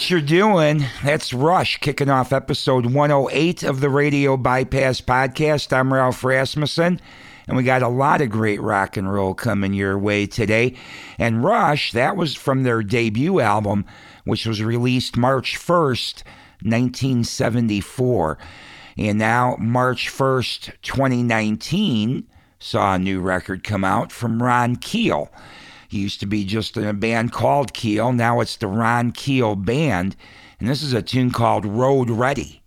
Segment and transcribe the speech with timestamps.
[0.00, 0.82] what you're doing.
[1.04, 5.74] That's Rush kicking off episode 108 of the Radio Bypass Podcast.
[5.74, 7.02] I'm Ralph Rasmussen,
[7.46, 10.74] and we got a lot of great rock and roll coming your way today.
[11.18, 13.84] And Rush, that was from their debut album,
[14.24, 16.22] which was released March 1st,
[16.62, 18.38] 1974.
[18.96, 22.26] And now, March 1st, 2019,
[22.58, 25.30] saw a new record come out from Ron Keel.
[25.90, 28.12] He used to be just in a band called Keel.
[28.12, 30.14] Now it's the Ron Keel Band.
[30.60, 32.59] And this is a tune called Road Ready.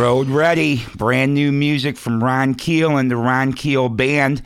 [0.00, 4.40] Ready, brand new music from Ron Keel and the Ron Keel Band.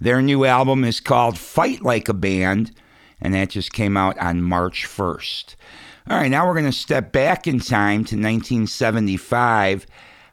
[0.00, 2.70] Their new album is called Fight Like a Band,
[3.20, 5.56] and that just came out on March 1st.
[6.08, 9.84] All right, now we're going to step back in time to 1975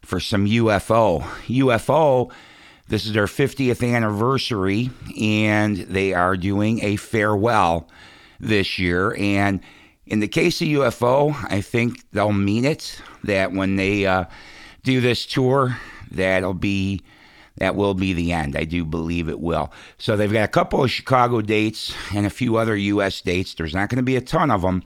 [0.04, 1.22] for some UFO.
[1.48, 2.32] UFO,
[2.88, 7.90] this is their 50th anniversary, and they are doing a farewell
[8.40, 9.16] this year.
[9.18, 9.60] And
[10.06, 14.26] in the case of UFO, I think they'll mean it that when they uh,
[14.84, 15.78] do this tour,
[16.12, 17.02] that'll be
[17.58, 18.56] that will be the end.
[18.56, 19.72] I do believe it will.
[19.98, 23.22] So they've got a couple of Chicago dates and a few other U.S.
[23.22, 23.54] dates.
[23.54, 24.84] There's not going to be a ton of them.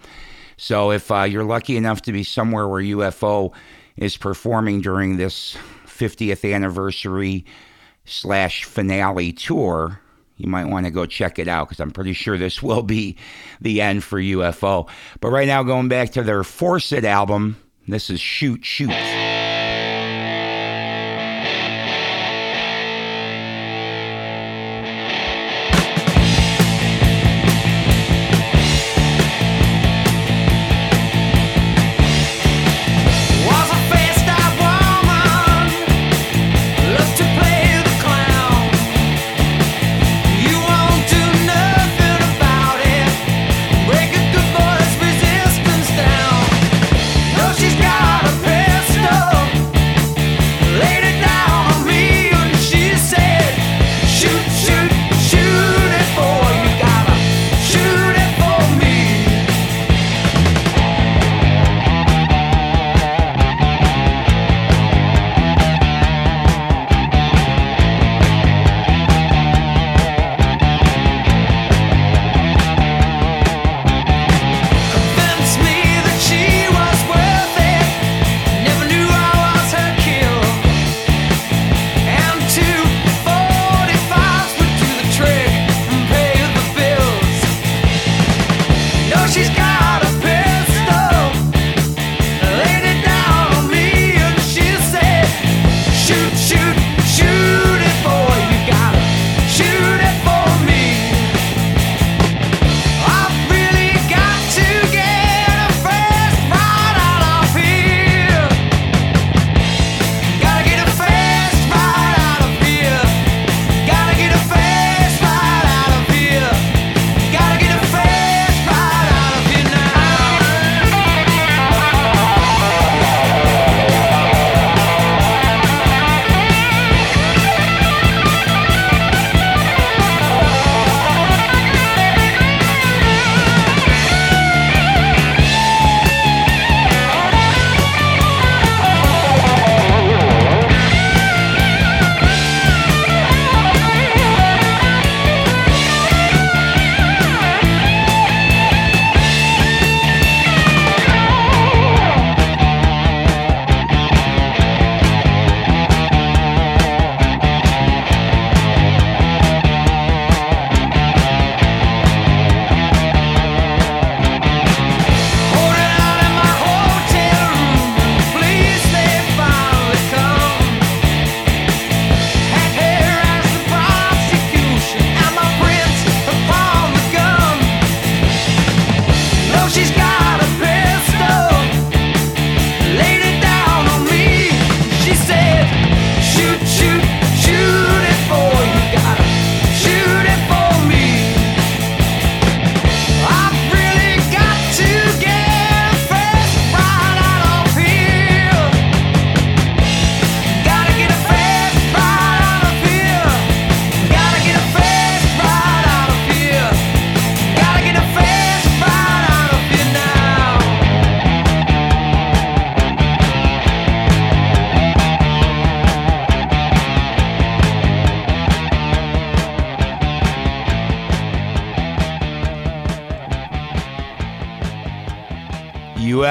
[0.58, 3.54] So if uh, you're lucky enough to be somewhere where UFO
[3.98, 7.46] is performing during this 50th anniversary
[8.04, 10.02] slash finale tour,
[10.38, 13.18] you might want to go check it out because I'm pretty sure this will be
[13.62, 14.90] the end for UFO.
[15.22, 18.92] But right now, going back to their Force It album, this is Shoot Shoot.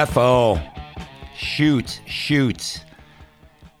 [0.05, 0.61] UFO.
[1.35, 2.83] Shoot, shoot.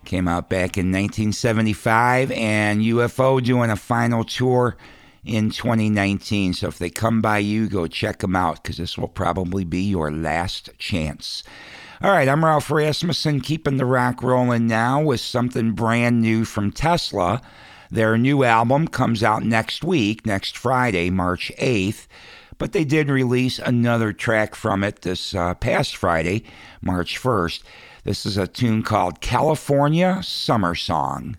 [0.05, 4.75] Came out back in 1975, and UFO doing a final tour
[5.23, 6.53] in 2019.
[6.53, 9.81] So if they come by you, go check them out because this will probably be
[9.81, 11.43] your last chance.
[12.01, 16.71] All right, I'm Ralph Rasmussen, keeping the rock rolling now with something brand new from
[16.71, 17.39] Tesla.
[17.91, 22.07] Their new album comes out next week, next Friday, March 8th.
[22.57, 26.43] But they did release another track from it this uh, past Friday,
[26.81, 27.63] March 1st.
[28.03, 31.35] This is a tune called California Summer Song.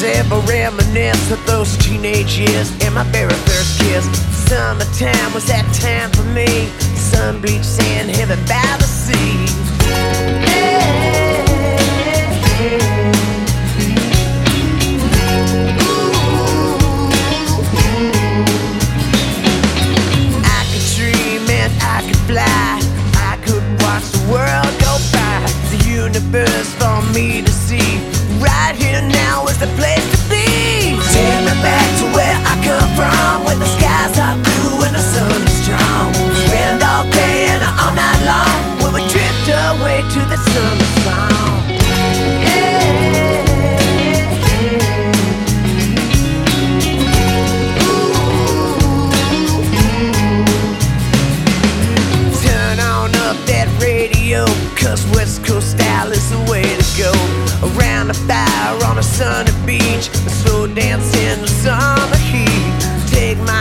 [0.00, 4.39] times ever reminisce of those teenage years and my very first kiss.
[4.50, 6.66] Summertime was that time for me.
[6.98, 9.46] Sun sand, heaven by the sea.
[20.42, 22.82] I could dream and I could fly.
[23.22, 25.46] I could watch the world go by.
[25.70, 28.02] The universe for me to see.
[28.42, 30.98] Right here now is the place to be.
[31.14, 31.89] Take me back
[33.00, 36.12] from, where the skies are blue and the sun is strong.
[36.44, 41.48] Spend all day and all night long, where we drift away to the summer song.
[52.44, 54.44] Turn on up that radio,
[54.76, 57.12] cause West Coast style is the way to go.
[57.68, 62.19] Around the fire on a sunny beach, slow dance in the summer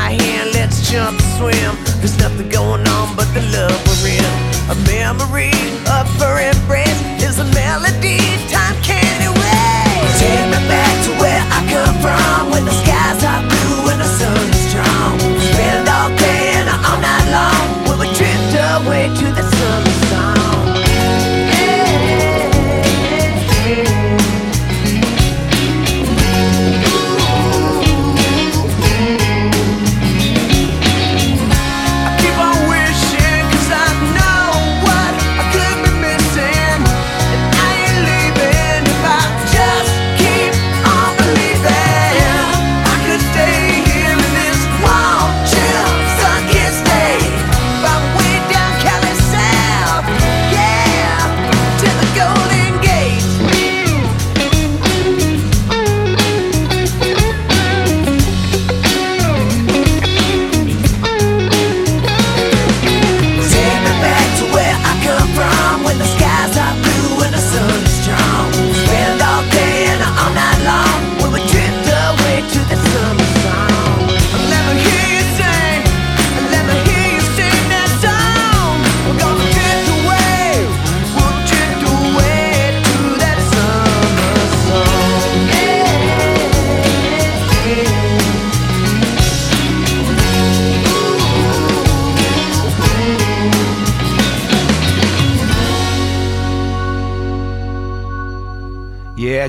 [0.10, 1.74] my let's jump and swim.
[2.00, 4.34] There's nothing going on but the love we're in.
[4.74, 5.54] A memory
[5.98, 8.18] of her embrace is a melody
[8.50, 10.20] time can't erase.
[10.20, 14.10] Take me back to where I come from, where the skies are blue and the
[14.20, 15.20] sun is strong.
[15.54, 19.49] Spend all day and all night long, we drift away to the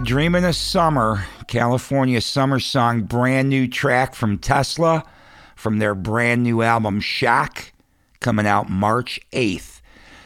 [0.04, 5.04] Dreaming of Summer, California Summer Song, brand new track from Tesla
[5.54, 7.72] from their brand new album Shock,
[8.18, 9.80] coming out March 8th.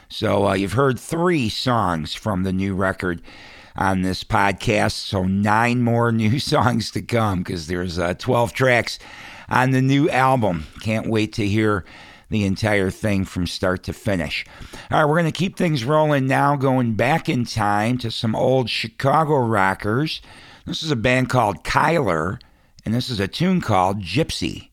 [0.08, 3.20] So uh, you've heard three songs from the new record
[3.76, 8.98] on this podcast, so nine more new songs to come because there's uh, 12 tracks
[9.48, 10.66] on the new album.
[10.82, 11.84] Can't wait to hear
[12.30, 14.44] the entire thing from start to finish.
[14.90, 18.34] All right, we're going to keep things rolling now, going back in time to some
[18.34, 20.20] old Chicago rockers.
[20.66, 22.40] This is a band called Kyler,
[22.84, 24.70] and this is a tune called Gypsy.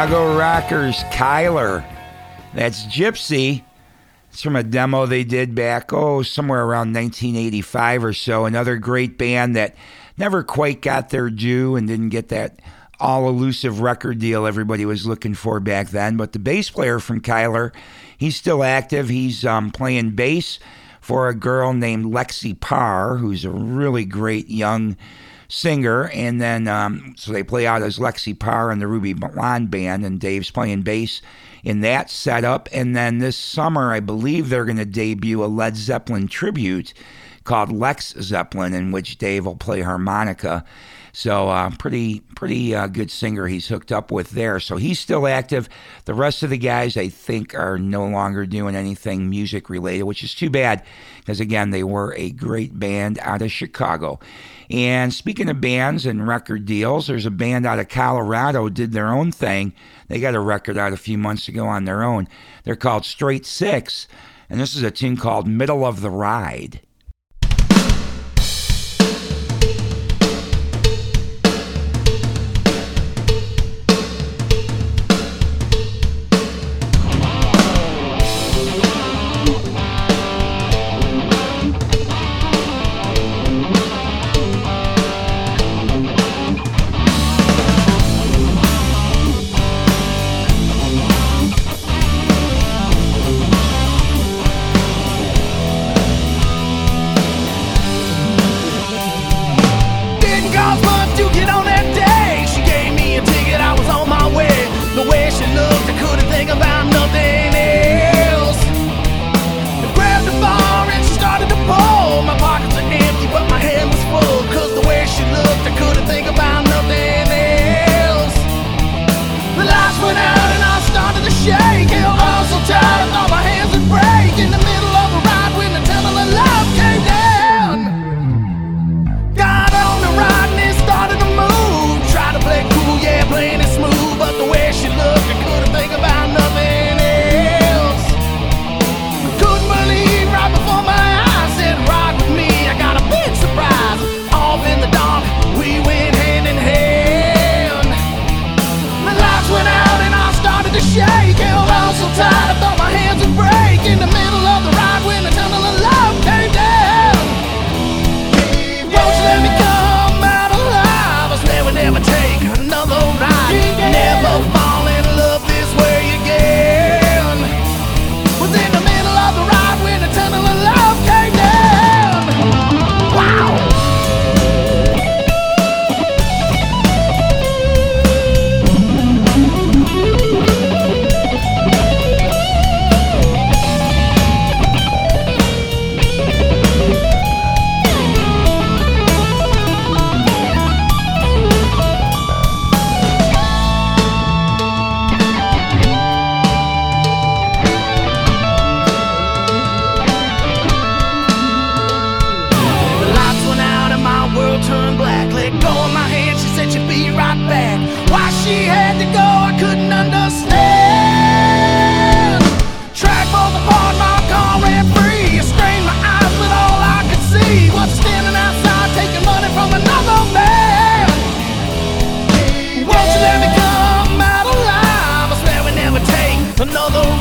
[0.00, 1.84] Chicago Rockers, Kyler.
[2.54, 3.62] That's Gypsy.
[4.30, 8.46] It's from a demo they did back, oh, somewhere around 1985 or so.
[8.46, 9.76] Another great band that
[10.16, 12.60] never quite got their due and didn't get that
[12.98, 16.16] all elusive record deal everybody was looking for back then.
[16.16, 17.70] But the bass player from Kyler,
[18.16, 19.10] he's still active.
[19.10, 20.58] He's um, playing bass
[21.02, 24.96] for a girl named Lexi Parr, who's a really great young
[25.50, 29.70] singer, and then um, so they play out as Lexi Parr and the Ruby Blonde
[29.70, 31.20] Band, and Dave's playing bass
[31.62, 32.68] in that setup.
[32.72, 36.94] And then this summer, I believe they're going to debut a Led Zeppelin tribute
[37.44, 40.64] called Lex Zeppelin, in which Dave will play harmonica.
[41.12, 44.60] So uh, pretty pretty uh, good singer he's hooked up with there.
[44.60, 45.68] So he's still active.
[46.04, 50.22] The rest of the guys I think are no longer doing anything music related, which
[50.22, 50.84] is too bad
[51.18, 54.20] because again they were a great band out of Chicago.
[54.70, 59.08] And speaking of bands and record deals, there's a band out of Colorado did their
[59.08, 59.72] own thing.
[60.06, 62.28] They got a record out a few months ago on their own.
[62.62, 64.06] They're called Straight Six,
[64.48, 66.80] and this is a tune called Middle of the Ride.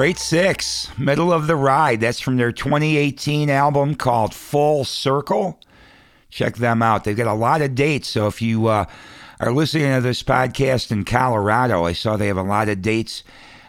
[0.00, 2.00] Straight Six, Middle of the Ride.
[2.00, 5.60] That's from their 2018 album called Full Circle.
[6.30, 7.04] Check them out.
[7.04, 8.08] They've got a lot of dates.
[8.08, 8.86] So if you uh,
[9.40, 13.24] are listening to this podcast in Colorado, I saw they have a lot of dates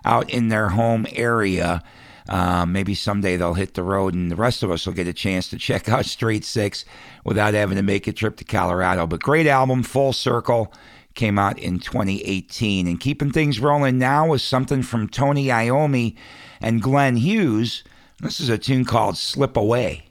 [0.06, 1.84] out in their home area.
[2.30, 5.14] Um, maybe someday they'll hit the road and the rest of us will get a
[5.14, 6.86] chance to check out Straight Six
[7.26, 9.06] without having to make a trip to Colorado.
[9.06, 10.72] But great album, Full Circle
[11.16, 12.88] came out in 2018.
[12.88, 16.16] And keeping things rolling now is something from Tony Iommi
[16.60, 17.84] and Glenn Hughes.
[18.20, 20.11] This is a tune called Slip Away.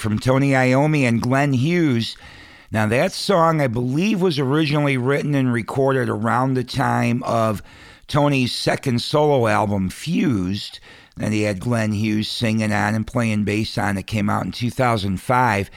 [0.00, 2.16] From Tony Iommi and Glenn Hughes.
[2.72, 7.62] Now, that song, I believe, was originally written and recorded around the time of
[8.08, 10.80] Tony's second solo album, Fused,
[11.16, 13.98] that he had Glenn Hughes singing on and playing bass on.
[13.98, 15.70] It came out in 2005.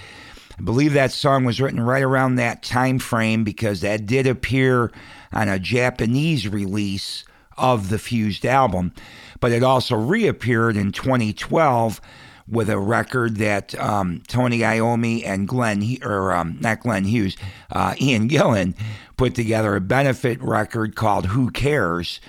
[0.58, 4.92] I believe that song was written right around that time frame because that did appear
[5.32, 7.26] on a Japanese release
[7.58, 8.94] of the Fused album,
[9.40, 12.00] but it also reappeared in 2012
[12.48, 17.38] with a record that um, Tony Iommi and Glenn, or um, not Glenn Hughes,
[17.72, 18.76] uh, Ian Gillan
[19.18, 22.20] put together a benefit record called "Who Cares,"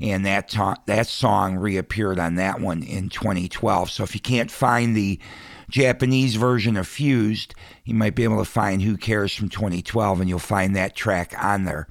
[0.00, 3.90] and that ta- that song reappeared on that one in 2012.
[3.90, 5.18] So if you can't find the
[5.70, 7.54] Japanese version of Fused,
[7.84, 11.34] you might be able to find Who Cares from 2012, and you'll find that track
[11.42, 11.88] on there.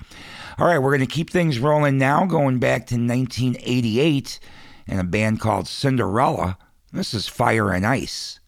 [0.60, 4.40] All right, we're going to keep things rolling now, going back to 1988
[4.88, 6.58] and a band called Cinderella.
[6.94, 8.42] This is Fire and Ice.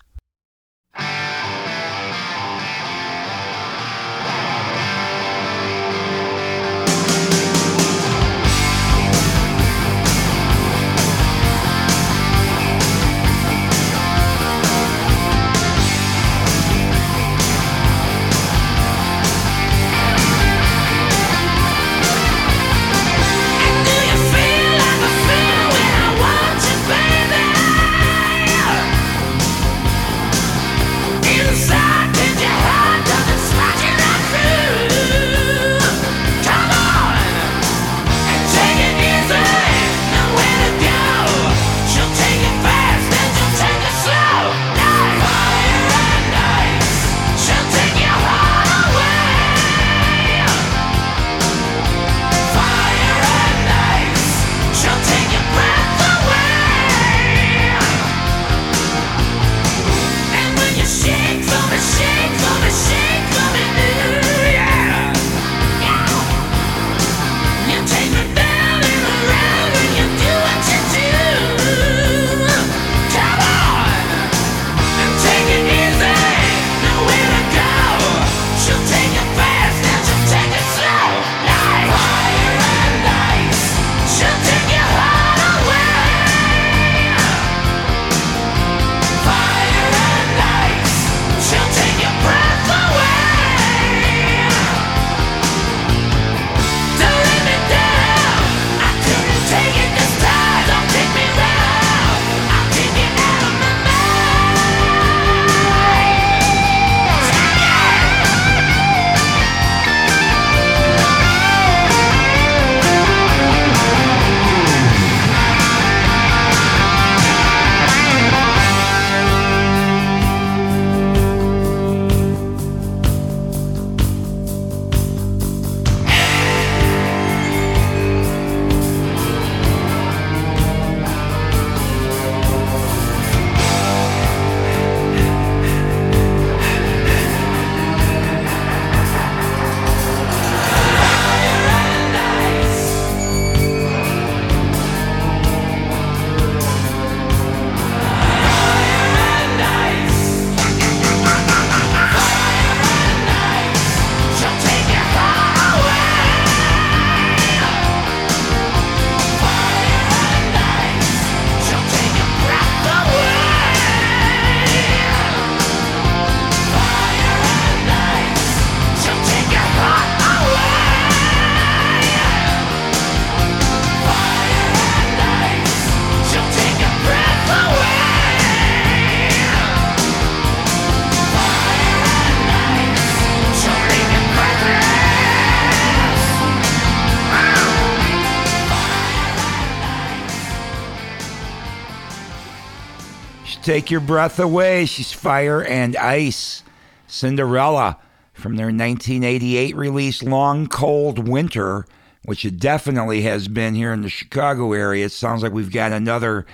[193.74, 194.86] Take your breath away.
[194.86, 196.62] She's fire and ice.
[197.08, 197.98] Cinderella
[198.32, 201.88] from their 1988 release, Long Cold Winter,
[202.24, 205.08] which it definitely has been here in the Chicago area.
[205.08, 206.46] It sounds like we've got another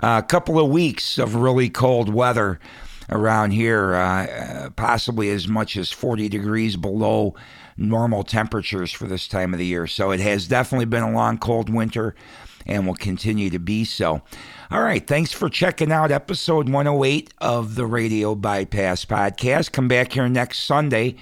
[0.00, 2.60] uh, couple of weeks of really cold weather
[3.08, 7.34] around here, uh, uh, possibly as much as 40 degrees below
[7.76, 9.88] normal temperatures for this time of the year.
[9.88, 12.14] So it has definitely been a long, cold winter
[12.66, 14.22] and will continue to be so.
[14.70, 19.72] All right, thanks for checking out episode 108 of the Radio Bypass Podcast.
[19.72, 21.16] Come back here next Sunday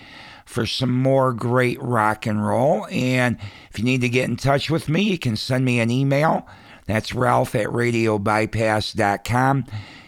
[0.45, 2.87] for some more great rock and roll.
[2.91, 3.37] And
[3.71, 6.47] if you need to get in touch with me, you can send me an email.
[6.87, 9.65] That's Ralph at radiobypass.com.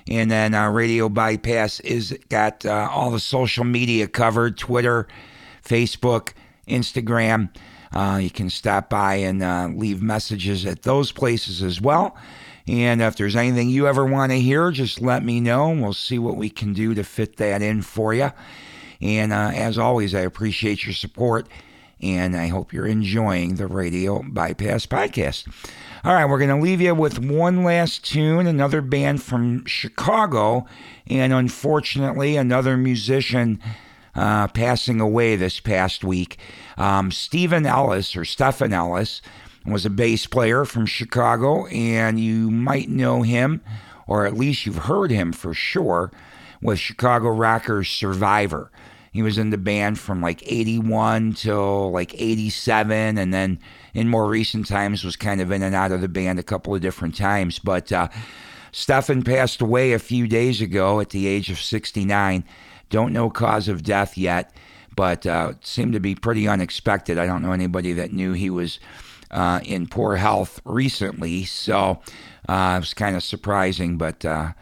[0.09, 5.07] And then uh, Radio Bypass is got uh, all the social media covered Twitter,
[5.62, 6.33] Facebook,
[6.66, 7.51] Instagram.
[7.93, 12.16] Uh, you can stop by and uh, leave messages at those places as well.
[12.68, 15.93] And if there's anything you ever want to hear, just let me know, and we'll
[15.93, 18.30] see what we can do to fit that in for you.
[19.01, 21.49] And uh, as always, I appreciate your support,
[22.01, 25.49] and I hope you're enjoying the Radio Bypass podcast.
[26.05, 30.66] All right, we're going to leave you with one last tune, another band from Chicago,
[31.07, 33.59] and unfortunately, another musician
[34.15, 36.39] uh, passing away this past week.
[36.77, 39.23] Um, Stephen Ellis, or Stephen Ellis,
[39.67, 43.61] was a bass player from Chicago, and you might know him,
[44.07, 46.11] or at least you've heard him for sure,
[46.63, 48.71] with Chicago rockers Survivor.
[49.13, 53.59] He was in the band from like 81 till like 87, and then
[53.93, 56.75] in more recent times was kind of in and out of the band a couple
[56.75, 57.59] of different times.
[57.59, 58.09] But uh,
[58.71, 62.45] Stephan passed away a few days ago at the age of 69.
[62.91, 64.55] Don't know cause of death yet,
[64.95, 67.18] but uh, seemed to be pretty unexpected.
[67.18, 68.78] I don't know anybody that knew he was
[69.30, 72.01] uh, in poor health recently, so
[72.49, 74.53] uh, it was kind of surprising, but uh,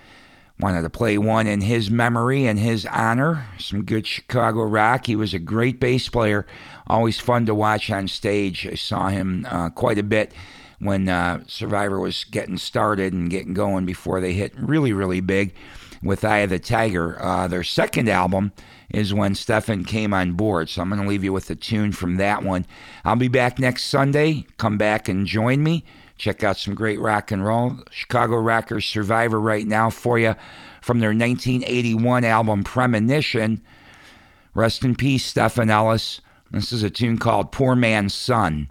[0.60, 3.46] wanted to play one in his memory and his honor.
[3.58, 5.06] Some good Chicago rock.
[5.06, 6.46] He was a great bass player,
[6.86, 8.66] always fun to watch on stage.
[8.66, 10.32] I saw him uh, quite a bit
[10.80, 15.54] when uh, Survivor was getting started and getting going before they hit really, really big
[16.02, 17.20] with Eye of the Tiger.
[17.20, 18.52] Uh, their second album
[18.90, 20.68] is when Stephan came on board.
[20.68, 22.66] So I'm going to leave you with a tune from that one.
[23.04, 24.46] I'll be back next Sunday.
[24.56, 25.84] Come back and join me.
[26.16, 27.76] Check out some great rock and roll.
[27.90, 30.34] Chicago Rockers Survivor right now for you
[30.80, 33.62] from their 1981 album Premonition.
[34.54, 36.20] Rest in peace, Stephen Ellis.
[36.50, 38.66] This is a tune called Poor Man's Son.